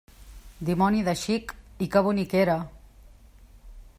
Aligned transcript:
Dimoni 0.69 1.03
de 1.07 1.13
xic, 1.25 1.53
i 1.87 1.89
que 1.97 2.03
bonic 2.09 2.35
era! 2.41 2.57